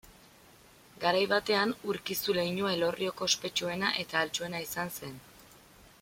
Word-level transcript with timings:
Garai 1.03 1.25
batean 1.33 1.73
Urkizu 1.91 2.35
leinua 2.37 2.71
Elorrioko 2.77 3.27
ospetsuena 3.33 3.91
eta 4.05 4.17
ahaltsuena 4.21 4.63
izan 4.69 4.91
zen. 5.01 5.13